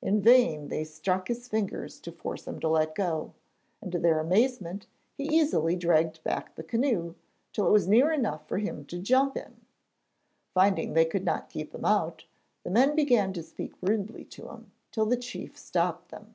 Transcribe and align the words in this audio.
In 0.00 0.22
vain 0.22 0.68
they 0.68 0.84
struck 0.84 1.28
his 1.28 1.48
fingers 1.48 2.00
to 2.00 2.10
force 2.10 2.46
him 2.46 2.58
to 2.60 2.68
let 2.70 2.94
go; 2.94 3.34
and 3.82 3.92
to 3.92 3.98
their 3.98 4.18
amazement 4.20 4.86
he 5.18 5.24
easily 5.24 5.76
dragged 5.76 6.24
back 6.24 6.54
the 6.54 6.62
canoe, 6.62 7.14
till 7.52 7.66
it 7.66 7.70
was 7.72 7.86
near 7.86 8.10
enough 8.10 8.48
for 8.48 8.56
him 8.56 8.86
to 8.86 8.98
jump 8.98 9.36
in. 9.36 9.60
Finding 10.54 10.94
they 10.94 11.04
could 11.04 11.26
not 11.26 11.50
keep 11.50 11.74
him 11.74 11.84
out, 11.84 12.24
the 12.62 12.70
men 12.70 12.96
began 12.96 13.34
to 13.34 13.42
speak 13.42 13.74
rudely 13.82 14.24
to 14.24 14.48
him, 14.48 14.72
till 14.92 15.04
the 15.04 15.14
chief 15.18 15.58
stopped 15.58 16.10
them. 16.10 16.34